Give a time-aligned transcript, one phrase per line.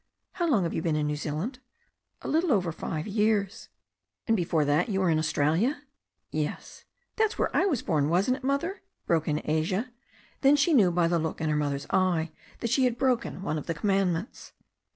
[0.31, 1.59] How long have you been in New Zealand?"
[2.23, 3.69] "A little over five years/'
[4.25, 5.83] "And before that you were in Australia?"
[6.31, 6.85] "Yes."
[7.17, 8.43] "That's where I was born, wasn't it.
[8.43, 9.91] Mother?" broke in Asia.
[10.41, 13.59] Then she knew by the look in her mother's eye that she had broken one
[13.59, 14.53] of the commandments.